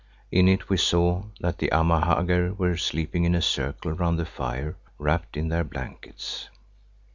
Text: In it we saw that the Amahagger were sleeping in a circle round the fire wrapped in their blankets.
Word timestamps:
In 0.31 0.47
it 0.47 0.67
we 0.67 0.77
saw 0.77 1.25
that 1.41 1.59
the 1.59 1.69
Amahagger 1.71 2.55
were 2.57 2.75
sleeping 2.75 3.23
in 3.23 3.35
a 3.35 3.41
circle 3.43 3.91
round 3.91 4.17
the 4.17 4.25
fire 4.25 4.75
wrapped 4.97 5.37
in 5.37 5.49
their 5.49 5.63
blankets. 5.63 6.49